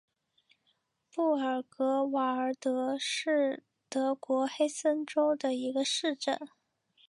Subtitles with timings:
[1.13, 6.39] 布尔格瓦尔德是德国黑森州的一个市镇。